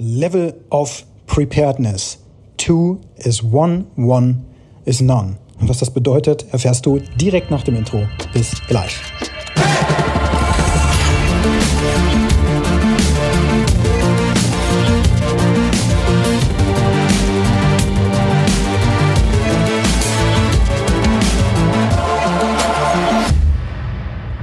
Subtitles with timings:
[0.00, 2.18] Level of Preparedness.
[2.56, 4.44] Two is one, one
[4.84, 5.38] is none.
[5.60, 8.06] Und was das bedeutet, erfährst du direkt nach dem Intro.
[8.32, 8.96] Bis gleich.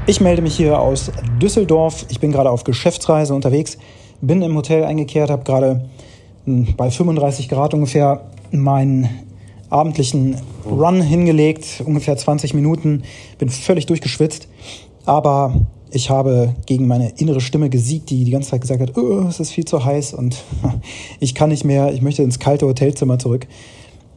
[0.06, 1.12] Ich melde mich hier aus
[1.42, 2.06] Düsseldorf.
[2.10, 3.78] Ich bin gerade auf Geschäftsreise unterwegs,
[4.22, 5.90] bin im Hotel eingekehrt, habe gerade
[6.46, 9.10] hm, bei 35 Grad ungefähr meinen
[9.70, 13.04] abendlichen Run hingelegt, ungefähr 20 Minuten,
[13.38, 14.48] bin völlig durchgeschwitzt,
[15.06, 15.54] aber
[15.92, 19.40] ich habe gegen meine innere Stimme gesiegt, die die ganze Zeit gesagt hat, oh, es
[19.40, 20.44] ist viel zu heiß und
[21.20, 23.48] ich kann nicht mehr, ich möchte ins kalte Hotelzimmer zurück.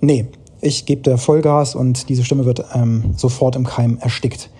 [0.00, 0.26] Nee,
[0.60, 4.50] ich gebe der Vollgas und diese Stimme wird ähm, sofort im Keim erstickt.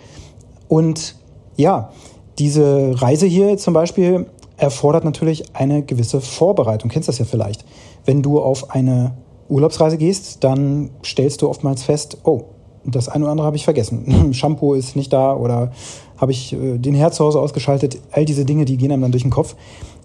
[0.69, 1.17] Und
[1.57, 1.91] ja,
[2.39, 4.27] diese Reise hier zum Beispiel
[4.59, 6.91] erfordert natürlich eine gewisse Vorbereitung.
[6.91, 7.65] Du kennst das ja vielleicht.
[8.05, 9.15] Wenn du auf eine
[9.49, 12.43] Urlaubsreise gehst, dann stellst du oftmals fest, oh,
[12.85, 14.35] das eine oder andere habe ich vergessen.
[14.35, 15.73] Shampoo ist nicht da oder
[16.17, 17.99] habe ich äh, den Herd zu Hause ausgeschaltet.
[18.13, 19.55] All diese Dinge, die gehen einem dann durch den Kopf.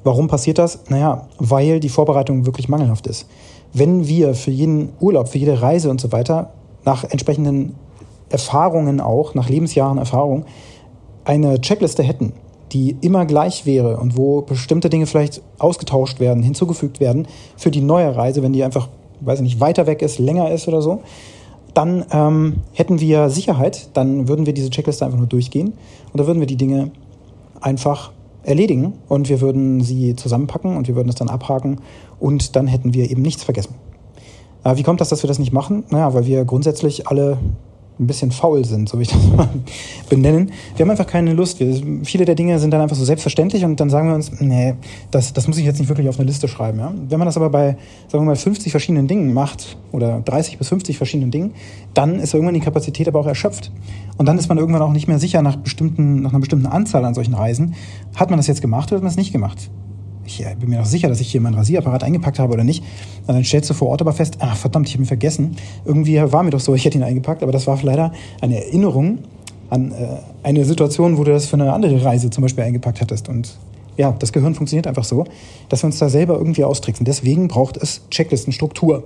[0.03, 0.80] Warum passiert das?
[0.89, 3.27] Naja, weil die Vorbereitung wirklich mangelhaft ist.
[3.73, 6.53] Wenn wir für jeden Urlaub, für jede Reise und so weiter
[6.86, 7.75] nach entsprechenden
[8.30, 10.45] Erfahrungen auch, nach Lebensjahren Erfahrung,
[11.23, 12.33] eine Checkliste hätten,
[12.73, 17.81] die immer gleich wäre und wo bestimmte Dinge vielleicht ausgetauscht werden, hinzugefügt werden für die
[17.81, 18.89] neue Reise, wenn die einfach,
[19.21, 21.02] weiß ich nicht, weiter weg ist, länger ist oder so,
[21.73, 25.73] dann ähm, hätten wir Sicherheit, dann würden wir diese Checkliste einfach nur durchgehen
[26.11, 26.91] und da würden wir die Dinge
[27.61, 28.11] einfach
[28.43, 31.80] erledigen und wir würden sie zusammenpacken und wir würden es dann abhaken
[32.19, 33.75] und dann hätten wir eben nichts vergessen.
[34.63, 35.83] Äh, wie kommt das, dass wir das nicht machen?
[35.89, 37.37] Naja, weil wir grundsätzlich alle
[37.99, 39.49] ein bisschen faul sind, so wie ich das mal
[40.09, 40.52] benennen.
[40.75, 41.59] Wir haben einfach keine Lust.
[41.59, 44.73] Wir, viele der Dinge sind dann einfach so selbstverständlich und dann sagen wir uns, nee,
[45.11, 46.80] das, das muss ich jetzt nicht wirklich auf eine Liste schreiben.
[46.80, 46.94] Ja?
[47.09, 47.77] Wenn man das aber bei,
[48.08, 51.53] sagen wir mal, 50 verschiedenen Dingen macht oder 30 bis 50 verschiedenen Dingen,
[51.94, 53.71] dann ist irgendwann die Kapazität aber auch erschöpft.
[54.17, 57.05] Und dann ist man irgendwann auch nicht mehr sicher nach, bestimmten, nach einer bestimmten Anzahl
[57.05, 57.75] an solchen Reisen.
[58.15, 59.70] Hat man das jetzt gemacht oder hat man es nicht gemacht?
[60.26, 62.84] Ich bin mir noch sicher, dass ich hier meinen Rasierapparat eingepackt habe oder nicht.
[63.28, 65.56] Und dann stellst du vor Ort aber fest, ach verdammt, ich habe ihn vergessen.
[65.86, 68.11] Irgendwie war mir doch so, ich hätte ihn eingepackt, aber das war leider
[68.42, 69.20] eine Erinnerung
[69.70, 73.30] an äh, eine Situation, wo du das für eine andere Reise zum Beispiel eingepackt hattest.
[73.30, 73.58] Und
[73.98, 75.26] ja, das Gehirn funktioniert einfach so,
[75.70, 77.05] dass wir uns da selber irgendwie austricksen.
[77.05, 79.04] Deswegen braucht es Checklistenstruktur.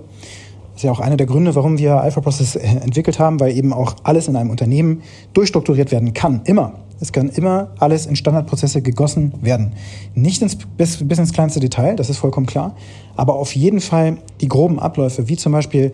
[0.78, 3.50] Das ist ja auch einer der Gründe, warum wir Alpha Process äh, entwickelt haben, weil
[3.56, 5.02] eben auch alles in einem Unternehmen
[5.32, 6.42] durchstrukturiert werden kann.
[6.44, 6.74] Immer.
[7.00, 9.72] Es kann immer alles in Standardprozesse gegossen werden.
[10.14, 12.76] Nicht ins, bis, bis ins kleinste Detail, das ist vollkommen klar,
[13.16, 15.90] aber auf jeden Fall die groben Abläufe, wie zum Beispiel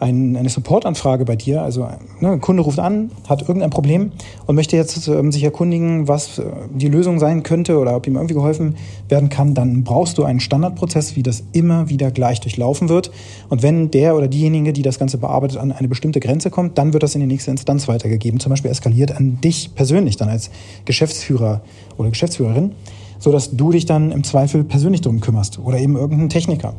[0.00, 1.88] ein, eine Supportanfrage bei dir, also
[2.20, 4.12] ne, ein Kunde ruft an, hat irgendein Problem
[4.46, 6.44] und möchte jetzt ähm, sich erkundigen, was äh,
[6.74, 8.76] die Lösung sein könnte oder ob ihm irgendwie geholfen
[9.08, 13.10] werden kann, dann brauchst du einen Standardprozess, wie das immer wieder gleich durchlaufen wird.
[13.48, 16.92] Und wenn der oder diejenige, die das Ganze bearbeitet, an eine bestimmte Grenze kommt, dann
[16.92, 20.50] wird das in die nächste Instanz weitergegeben, zum Beispiel eskaliert an dich persönlich dann als
[20.84, 21.62] Geschäftsführer
[21.96, 22.72] oder Geschäftsführerin,
[23.18, 26.74] so dass du dich dann im Zweifel persönlich drum kümmerst oder eben irgendein Techniker.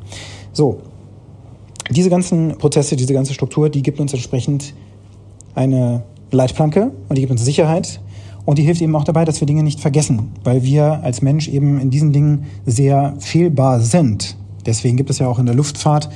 [0.54, 0.80] So,
[1.90, 4.74] diese ganzen Prozesse, diese ganze Struktur, die gibt uns entsprechend
[5.56, 8.00] eine Leitplanke und die gibt uns Sicherheit
[8.46, 11.48] und die hilft eben auch dabei, dass wir Dinge nicht vergessen, weil wir als Mensch
[11.48, 14.38] eben in diesen Dingen sehr fehlbar sind.
[14.66, 16.10] Deswegen gibt es ja auch in der Luftfahrt,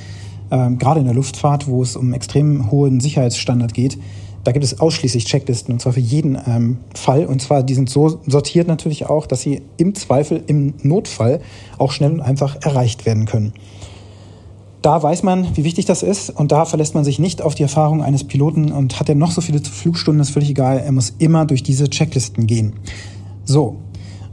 [0.50, 3.98] äh, gerade in der Luftfahrt, wo es um extrem hohen Sicherheitsstandard geht,
[4.44, 7.24] da gibt es ausschließlich Checklisten und zwar für jeden ähm, Fall.
[7.24, 11.40] Und zwar, die sind so sortiert natürlich auch, dass sie im Zweifel, im Notfall
[11.78, 13.54] auch schnell und einfach erreicht werden können.
[14.84, 17.62] Da weiß man, wie wichtig das ist und da verlässt man sich nicht auf die
[17.62, 20.78] Erfahrung eines Piloten und hat er noch so viele Flugstunden, ist völlig egal.
[20.78, 22.74] Er muss immer durch diese Checklisten gehen.
[23.46, 23.76] So,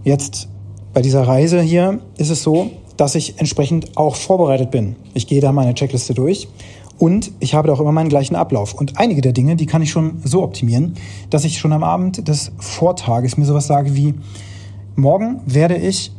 [0.03, 0.49] jetzt
[0.93, 4.97] bei dieser Reise hier ist es so, dass ich entsprechend auch vorbereitet bin.
[5.13, 6.49] Ich gehe da meine Checkliste durch
[6.97, 8.73] und ich habe da auch immer meinen gleichen Ablauf.
[8.73, 10.95] Und einige der Dinge, die kann ich schon so optimieren,
[11.29, 14.15] dass ich schon am Abend des Vortages mir sowas sage wie,
[14.97, 16.11] morgen werde ich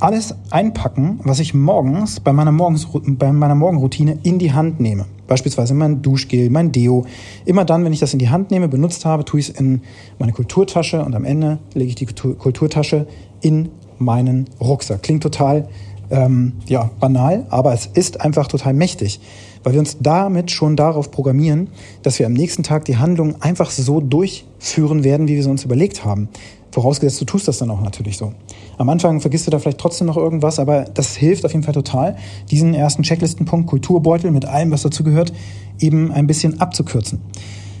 [0.00, 5.06] alles einpacken, was ich morgens bei meiner, Morgens, bei meiner Morgenroutine in die Hand nehme.
[5.26, 7.04] Beispielsweise mein Duschgel, mein Deo.
[7.44, 9.82] Immer dann, wenn ich das in die Hand nehme, benutzt habe, tue ich es in
[10.18, 13.06] meine Kulturtasche und am Ende lege ich die Kulturtasche
[13.40, 15.02] in meinen Rucksack.
[15.02, 15.68] Klingt total
[16.10, 19.20] ähm, ja, banal, aber es ist einfach total mächtig,
[19.62, 21.68] weil wir uns damit schon darauf programmieren,
[22.02, 25.64] dass wir am nächsten Tag die Handlung einfach so durchführen werden, wie wir sie uns
[25.64, 26.28] überlegt haben.
[26.70, 28.34] Vorausgesetzt, du tust das dann auch natürlich so.
[28.76, 31.72] Am Anfang vergisst du da vielleicht trotzdem noch irgendwas, aber das hilft auf jeden Fall
[31.72, 32.16] total,
[32.50, 35.32] diesen ersten Checklistenpunkt Kulturbeutel mit allem, was dazu gehört,
[35.80, 37.20] eben ein bisschen abzukürzen.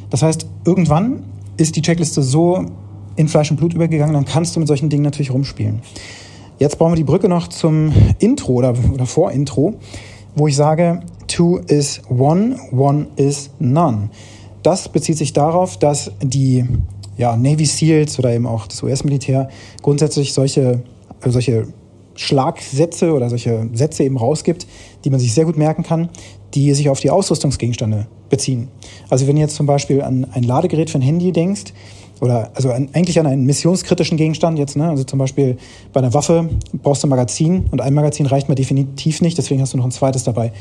[0.08, 1.24] Das heißt, irgendwann
[1.58, 2.64] ist die Checkliste so
[3.16, 5.80] in Fleisch und Blut übergegangen, dann kannst du mit solchen Dingen natürlich rumspielen.
[6.58, 9.74] Jetzt brauchen wir die Brücke noch zum Intro oder, oder Vor-Intro,
[10.34, 14.08] wo ich sage, two is one, one is none.
[14.62, 16.64] Das bezieht sich darauf, dass die
[17.18, 19.48] ja, Navy SEALs oder eben auch das US-Militär
[19.82, 20.82] grundsätzlich solche,
[21.20, 21.66] äh, solche
[22.14, 24.66] Schlagsätze oder solche Sätze eben rausgibt,
[25.04, 26.08] die man sich sehr gut merken kann,
[26.54, 28.68] die sich auf die Ausrüstungsgegenstände beziehen.
[29.10, 31.74] Also wenn du jetzt zum Beispiel an ein Ladegerät für ein Handy denkst,
[32.20, 34.88] oder also an, eigentlich an einen missionskritischen Gegenstand jetzt, ne?
[34.88, 35.56] Also zum Beispiel
[35.92, 39.60] bei einer Waffe brauchst du ein Magazin und ein Magazin reicht mir definitiv nicht, deswegen
[39.60, 40.52] hast du noch ein zweites dabei.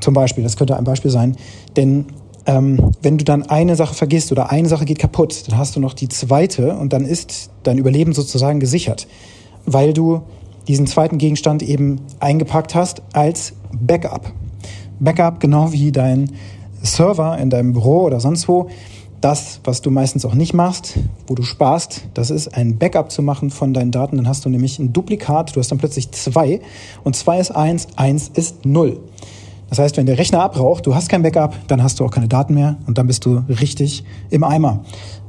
[0.00, 1.36] Zum Beispiel, das könnte ein Beispiel sein.
[1.76, 2.06] Denn
[2.46, 5.80] ähm, wenn du dann eine Sache vergisst oder eine Sache geht kaputt, dann hast du
[5.80, 9.06] noch die zweite und dann ist dein Überleben sozusagen gesichert,
[9.64, 10.22] weil du
[10.68, 14.32] diesen zweiten Gegenstand eben eingepackt hast als Backup.
[15.00, 16.30] Backup genau wie dein
[16.82, 18.68] Server in deinem Büro oder sonst wo.
[19.22, 20.98] Das, was du meistens auch nicht machst,
[21.28, 24.16] wo du sparst, das ist ein Backup zu machen von deinen Daten.
[24.16, 26.60] Dann hast du nämlich ein Duplikat, du hast dann plötzlich zwei
[27.04, 28.98] und zwei ist eins, eins ist null.
[29.70, 32.26] Das heißt, wenn der Rechner abraucht, du hast kein Backup, dann hast du auch keine
[32.26, 34.80] Daten mehr und dann bist du richtig im Eimer,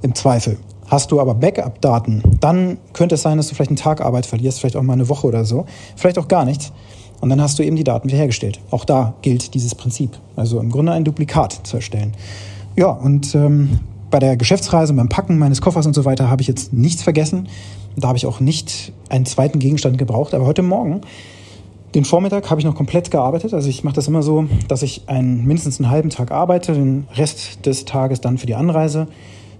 [0.01, 0.57] im Zweifel.
[0.87, 4.59] Hast du aber Backup-Daten, dann könnte es sein, dass du vielleicht einen Tag Arbeit verlierst,
[4.59, 6.73] vielleicht auch mal eine Woche oder so, vielleicht auch gar nichts.
[7.21, 8.59] Und dann hast du eben die Daten wiederhergestellt.
[8.71, 10.17] Auch da gilt dieses Prinzip.
[10.35, 12.13] Also im Grunde ein Duplikat zu erstellen.
[12.75, 13.79] Ja, und ähm,
[14.09, 17.47] bei der Geschäftsreise, beim Packen meines Koffers und so weiter habe ich jetzt nichts vergessen.
[17.95, 20.33] Da habe ich auch nicht einen zweiten Gegenstand gebraucht.
[20.33, 21.01] Aber heute Morgen
[21.93, 23.53] den Vormittag habe ich noch komplett gearbeitet.
[23.53, 27.07] Also ich mache das immer so, dass ich einen, mindestens einen halben Tag arbeite, den
[27.15, 29.07] Rest des Tages dann für die Anreise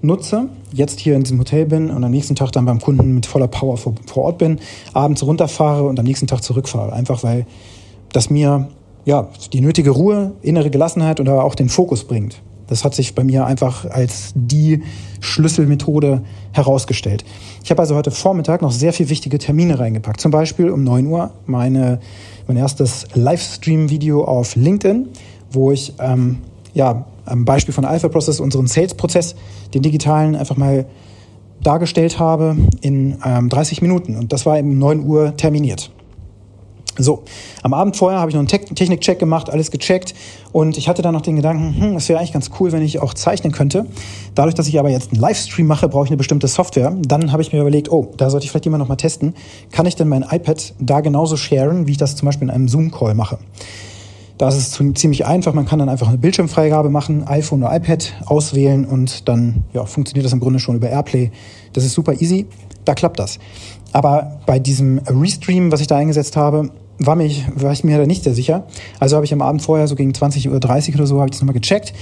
[0.01, 3.25] nutze, jetzt hier in diesem Hotel bin und am nächsten Tag dann beim Kunden mit
[3.25, 4.60] voller Power vor, vor Ort bin,
[4.94, 6.92] abends runterfahre und am nächsten Tag zurückfahre.
[6.92, 7.45] Einfach weil
[8.12, 8.68] das mir
[9.06, 12.42] ja, die nötige Ruhe, innere Gelassenheit und aber auch den Fokus bringt.
[12.74, 14.81] Das hat sich bei mir einfach als die
[15.20, 16.24] Schlüsselmethode
[16.54, 17.24] herausgestellt.
[17.64, 20.20] Ich habe also heute Vormittag noch sehr viele wichtige Termine reingepackt.
[20.20, 22.00] Zum Beispiel um 9 Uhr meine,
[22.48, 25.10] mein erstes Livestream-Video auf LinkedIn,
[25.52, 26.40] wo ich ähm,
[26.74, 29.36] ja, am Beispiel von Alpha Process unseren Sales-Prozess,
[29.75, 30.88] den digitalen, einfach mal
[31.62, 34.18] dargestellt habe in ähm, 30 Minuten.
[34.18, 35.92] Und das war eben 9 Uhr terminiert.
[36.98, 37.24] So,
[37.63, 40.13] am Abend vorher habe ich noch einen Technikcheck gemacht, alles gecheckt
[40.51, 43.01] und ich hatte dann noch den Gedanken, hm, es wäre eigentlich ganz cool, wenn ich
[43.01, 43.88] auch zeichnen könnte.
[44.36, 46.95] Dadurch, dass ich aber jetzt einen Livestream mache, brauche ich eine bestimmte Software.
[47.01, 49.34] Dann habe ich mir überlegt, oh, da sollte ich vielleicht immer noch mal testen.
[49.72, 52.68] Kann ich denn mein iPad da genauso sharen, wie ich das zum Beispiel in einem
[52.68, 53.39] Zoom-Call mache?
[54.38, 55.54] Da ist es ziemlich einfach.
[55.54, 60.25] Man kann dann einfach eine Bildschirmfreigabe machen, iPhone oder iPad auswählen und dann ja, funktioniert
[60.25, 61.31] das im Grunde schon über AirPlay.
[61.74, 62.46] Das ist super easy.
[62.86, 63.39] Da klappt das.
[63.94, 68.06] Aber bei diesem Restream, was ich da eingesetzt habe, war, mich, war ich mir da
[68.06, 68.66] nicht sehr sicher.
[69.00, 71.42] Also habe ich am Abend vorher, so gegen 20.30 Uhr oder so, habe ich das
[71.42, 71.94] nochmal gecheckt.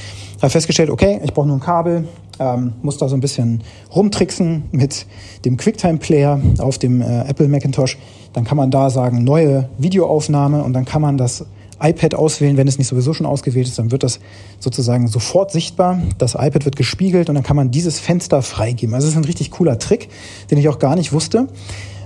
[0.41, 2.07] Habe festgestellt, okay, ich brauche nur ein Kabel,
[2.39, 3.61] ähm, muss da so ein bisschen
[3.95, 5.05] rumtricksen mit
[5.45, 7.97] dem QuickTime-Player auf dem äh, Apple Macintosh.
[8.33, 11.45] Dann kann man da sagen, neue Videoaufnahme und dann kann man das
[11.81, 14.19] iPad auswählen, wenn es nicht sowieso schon ausgewählt ist, dann wird das
[14.59, 15.99] sozusagen sofort sichtbar.
[16.17, 18.93] Das iPad wird gespiegelt und dann kann man dieses Fenster freigeben.
[18.93, 20.09] Also das ist ein richtig cooler Trick,
[20.51, 21.47] den ich auch gar nicht wusste.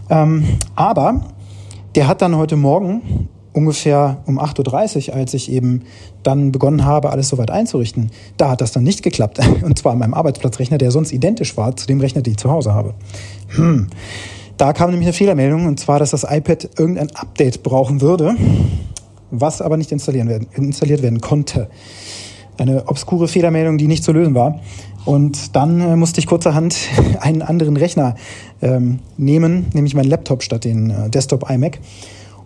[0.10, 0.46] Ähm,
[0.76, 1.35] aber
[1.96, 5.84] der hat dann heute Morgen ungefähr um 8.30 Uhr, als ich eben
[6.24, 9.40] dann begonnen habe, alles soweit einzurichten, da hat das dann nicht geklappt.
[9.64, 12.52] Und zwar an meinem Arbeitsplatzrechner, der sonst identisch war zu dem Rechner, den ich zu
[12.52, 12.94] Hause habe.
[13.56, 13.88] Hm.
[14.58, 18.36] Da kam nämlich eine Fehlermeldung, und zwar, dass das iPad irgendein Update brauchen würde,
[19.32, 21.70] was aber nicht installieren werden, installiert werden konnte.
[22.58, 24.60] Eine obskure Fehlermeldung, die nicht zu lösen war.
[25.06, 26.78] Und dann äh, musste ich kurzerhand
[27.20, 28.16] einen anderen Rechner
[28.62, 31.80] ähm, nehmen, nämlich meinen Laptop statt den äh, Desktop iMac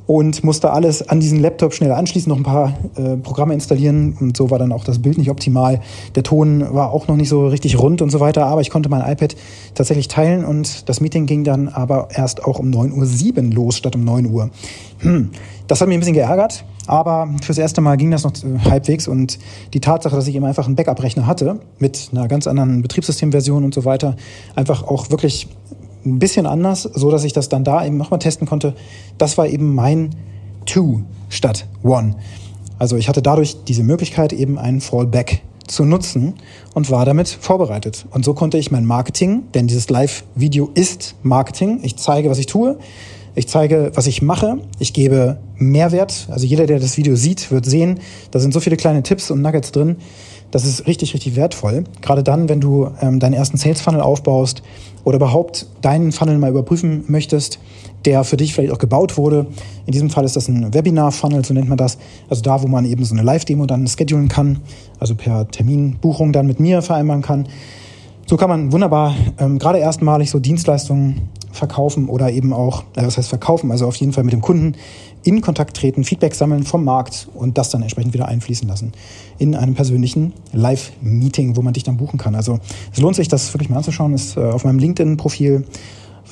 [0.10, 4.36] und musste alles an diesen Laptop schnell anschließen, noch ein paar äh, Programme installieren und
[4.36, 5.82] so war dann auch das Bild nicht optimal.
[6.16, 8.90] Der Ton war auch noch nicht so richtig rund und so weiter, aber ich konnte
[8.90, 9.36] mein iPad
[9.76, 13.96] tatsächlich teilen und das Meeting ging dann aber erst auch um 9.07 Uhr los statt
[13.96, 14.50] um 9 Uhr.
[15.02, 15.30] Hm.
[15.68, 19.08] Das hat mich ein bisschen geärgert, aber fürs erste Mal ging das noch äh, halbwegs
[19.08, 19.38] und
[19.76, 23.76] die Tatsache, dass ich eben einfach einen Backup-Rechner hatte mit einer ganz anderen Betriebssystemversion und
[23.76, 24.16] so weiter,
[24.56, 25.48] einfach auch wirklich
[26.04, 28.74] ein bisschen anders, so dass ich das dann da eben nochmal testen konnte.
[29.20, 30.16] Das war eben mein
[30.66, 32.16] Two statt One.
[32.80, 36.34] Also ich hatte dadurch diese Möglichkeit, eben einen Fallback zu nutzen
[36.74, 38.08] und war damit vorbereitet.
[38.10, 41.82] Und so konnte ich mein Marketing, denn dieses Live-Video ist Marketing.
[41.84, 42.80] Ich zeige, was ich tue.
[43.36, 44.58] Ich zeige, was ich mache.
[44.80, 46.28] Ich gebe Mehrwert.
[46.30, 48.00] Also jeder, der das Video sieht, wird sehen,
[48.32, 49.98] da sind so viele kleine Tipps und Nuggets drin.
[50.52, 51.84] Das ist richtig, richtig wertvoll.
[52.02, 54.64] Gerade dann, wenn du ähm, deinen ersten Sales Funnel aufbaust
[55.04, 57.60] oder überhaupt deinen Funnel mal überprüfen möchtest,
[58.06, 59.46] der für dich vielleicht auch gebaut wurde.
[59.86, 61.98] In diesem Fall ist das ein Webinar-Funnel, so nennt man das.
[62.30, 64.60] Also da, wo man eben so eine Live-Demo dann schedulen kann,
[65.00, 67.48] also per Terminbuchung dann mit mir vereinbaren kann.
[68.26, 73.18] So kann man wunderbar ähm, gerade erstmalig so Dienstleistungen verkaufen oder eben auch, äh, was
[73.18, 74.76] heißt verkaufen, also auf jeden Fall mit dem Kunden
[75.24, 78.94] in Kontakt treten, Feedback sammeln vom Markt und das dann entsprechend wieder einfließen lassen
[79.38, 82.36] in einem persönlichen Live-Meeting, wo man dich dann buchen kann.
[82.36, 82.60] Also
[82.94, 85.66] es lohnt sich, das wirklich mal anzuschauen, ist äh, auf meinem LinkedIn-Profil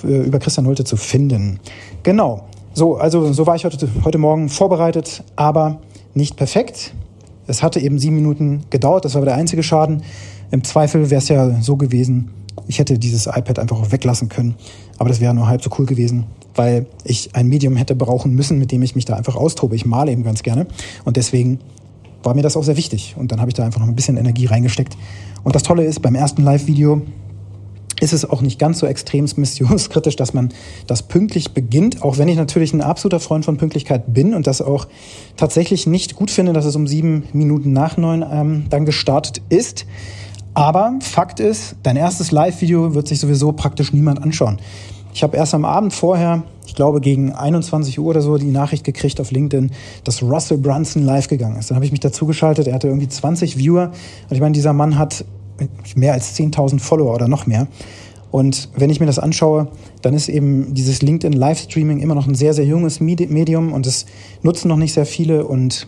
[0.04, 1.60] äh, über Christian Nolte zu finden.
[2.04, 2.46] Genau.
[2.74, 5.80] So, also so war ich heute, heute Morgen vorbereitet, aber
[6.14, 6.94] nicht perfekt.
[7.48, 10.04] Es hatte eben sieben Minuten gedauert, das war aber der einzige Schaden.
[10.52, 12.30] Im Zweifel wäre es ja so gewesen,
[12.68, 14.56] ich hätte dieses iPad einfach auch weglassen können,
[14.98, 16.26] aber das wäre nur halb so cool gewesen,
[16.56, 19.76] weil ich ein Medium hätte brauchen müssen, mit dem ich mich da einfach austobe.
[19.76, 20.68] Ich male eben ganz gerne
[21.06, 21.60] und deswegen
[22.24, 24.18] war mir das auch sehr wichtig und dann habe ich da einfach noch ein bisschen
[24.18, 24.98] Energie reingesteckt.
[25.44, 27.02] Und das Tolle ist, beim ersten Live-Video
[28.00, 30.50] ist es auch nicht ganz so extrem missionskritisch, dass man
[30.86, 34.62] das pünktlich beginnt, auch wenn ich natürlich ein absoluter Freund von Pünktlichkeit bin und das
[34.62, 34.88] auch
[35.36, 39.86] tatsächlich nicht gut finde, dass es um sieben Minuten nach neun ähm, dann gestartet ist.
[40.58, 44.58] Aber Fakt ist, dein erstes Live-Video wird sich sowieso praktisch niemand anschauen.
[45.14, 48.84] Ich habe erst am Abend vorher, ich glaube gegen 21 Uhr oder so, die Nachricht
[48.84, 49.70] gekriegt auf LinkedIn,
[50.04, 51.70] dass Russell Brunson live gegangen ist.
[51.70, 53.92] Dann habe ich mich dazu geschaltet, er hatte irgendwie 20 Viewer.
[54.30, 55.26] Und ich meine, dieser Mann hat
[55.94, 57.68] mehr als 10.000 Follower oder noch mehr.
[58.32, 59.68] Und wenn ich mir das anschaue,
[60.02, 64.08] dann ist eben dieses LinkedIn Livestreaming immer noch ein sehr, sehr junges Medium und es
[64.42, 65.86] nutzen noch nicht sehr viele und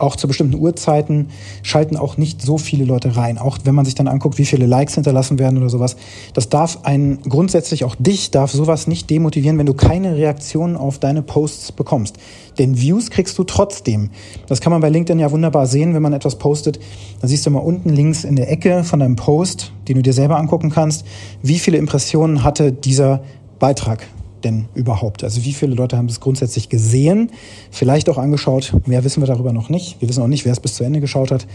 [0.00, 1.28] auch zu bestimmten Uhrzeiten
[1.62, 3.38] schalten auch nicht so viele Leute rein.
[3.38, 5.96] Auch wenn man sich dann anguckt, wie viele Likes hinterlassen werden oder sowas.
[6.34, 10.98] Das darf einen grundsätzlich auch dich darf sowas nicht demotivieren, wenn du keine Reaktionen auf
[10.98, 12.16] deine Posts bekommst.
[12.58, 14.10] Denn Views kriegst du trotzdem.
[14.46, 16.80] Das kann man bei LinkedIn ja wunderbar sehen, wenn man etwas postet.
[17.20, 20.12] Da siehst du mal unten links in der Ecke von deinem Post, den du dir
[20.12, 21.04] selber angucken kannst,
[21.42, 23.22] wie viele Impressionen hatte dieser
[23.58, 24.06] Beitrag
[24.44, 25.24] denn überhaupt?
[25.24, 27.30] Also wie viele Leute haben das grundsätzlich gesehen,
[27.70, 28.72] vielleicht auch angeschaut?
[28.86, 30.00] Mehr wissen wir darüber noch nicht.
[30.00, 31.46] Wir wissen auch nicht, wer es bis zu Ende geschaut hat.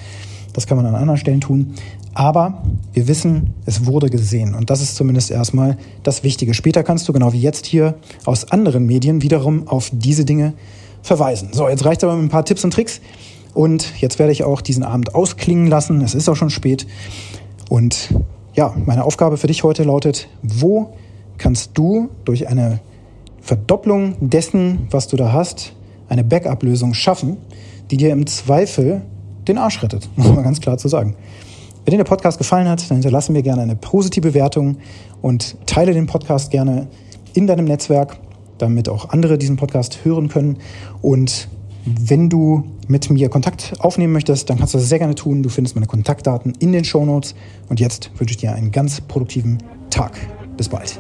[0.54, 1.74] Das kann man an anderen Stellen tun.
[2.14, 2.64] Aber
[2.94, 4.56] wir wissen, es wurde gesehen.
[4.56, 6.54] Und das ist zumindest erstmal das Wichtige.
[6.54, 10.54] Später kannst du, genau wie jetzt hier, aus anderen Medien wiederum auf diese Dinge
[11.02, 11.50] verweisen.
[11.52, 13.02] So, jetzt reicht es aber mit ein paar Tipps und Tricks.
[13.54, 16.02] Und jetzt werde ich auch diesen Abend ausklingen lassen.
[16.02, 16.88] Es ist auch schon spät.
[17.70, 18.10] Und
[18.54, 20.94] ja, meine Aufgabe für dich heute lautet, wo
[21.38, 22.80] kannst du durch eine
[23.42, 25.74] Verdopplung dessen, was du da hast,
[26.10, 27.38] eine Backup-Lösung schaffen,
[27.92, 29.02] die dir im Zweifel
[29.48, 31.16] den Arsch rettet, muss man ganz klar zu sagen.
[31.84, 34.78] Wenn dir der Podcast gefallen hat, dann hinterlasse mir gerne eine positive Bewertung
[35.22, 36.88] und teile den Podcast gerne
[37.36, 38.18] in deinem Netzwerk,
[38.58, 40.58] damit auch andere diesen Podcast hören können.
[41.04, 41.48] Und
[41.86, 45.44] wenn du mit mir Kontakt aufnehmen möchtest, dann kannst du das sehr gerne tun.
[45.44, 47.36] Du findest meine Kontaktdaten in den Show Notes.
[47.70, 49.60] Und jetzt wünsche ich dir einen ganz produktiven
[49.92, 50.18] Tag.
[50.58, 51.00] Bis bald.